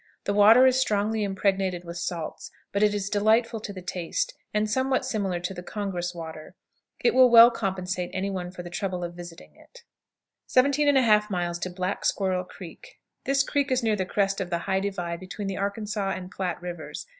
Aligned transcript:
The 0.23 0.33
water 0.33 0.65
is 0.65 0.79
strongly 0.79 1.21
impregnated 1.23 1.83
with 1.83 1.95
salts, 1.99 2.49
but 2.71 2.81
is 2.81 3.07
delightful 3.07 3.59
to 3.59 3.71
the 3.71 3.83
taste, 3.83 4.33
and 4.51 4.67
somewhat 4.67 5.05
similar 5.05 5.39
to 5.41 5.53
the 5.53 5.61
Congress 5.61 6.15
water. 6.15 6.55
It 7.01 7.13
will 7.13 7.29
well 7.29 7.51
compensate 7.51 8.09
any 8.11 8.31
one 8.31 8.49
for 8.49 8.63
the 8.63 8.71
trouble 8.71 9.03
of 9.03 9.13
visiting 9.13 9.55
it. 9.55 9.83
17 10.47 10.87
1/2. 10.87 11.75
Black 11.75 12.03
Squirrel 12.03 12.45
Creek. 12.45 12.97
This 13.25 13.43
creek 13.43 13.71
is 13.71 13.83
near 13.83 13.95
the 13.95 14.07
crest 14.07 14.41
of 14.41 14.49
the 14.49 14.57
high 14.65 14.79
divide 14.79 15.19
between 15.19 15.47
the 15.47 15.57
Arkansas 15.57 16.09
and 16.15 16.31
Platte 16.31 16.59
Rivers. 16.63 17.05